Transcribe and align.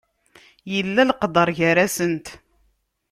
Yella 0.73 1.03
leqder 1.09 1.49
gar-asent. 1.57 2.27